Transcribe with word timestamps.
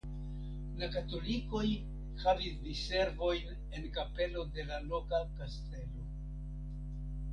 La 0.77 0.87
katolikoj 0.93 1.65
havis 2.23 2.57
diservojn 2.63 3.53
en 3.79 3.87
kapelo 3.99 4.47
de 4.57 4.67
la 4.71 4.81
loka 4.89 5.21
kastelo. 5.43 6.09